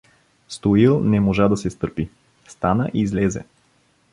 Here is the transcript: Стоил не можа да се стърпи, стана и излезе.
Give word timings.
Стоил 0.47 0.97
не 1.03 1.19
можа 1.19 1.47
да 1.47 1.57
се 1.57 1.69
стърпи, 1.69 2.09
стана 2.47 2.89
и 2.93 3.01
излезе. 3.01 3.43